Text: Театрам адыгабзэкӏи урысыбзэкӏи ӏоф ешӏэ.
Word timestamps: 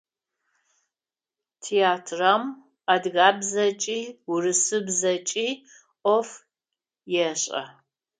Театрам 1.63 2.43
адыгабзэкӏи 2.93 3.99
урысыбзэкӏи 4.31 5.47
ӏоф 6.01 6.29
ешӏэ. 7.29 7.63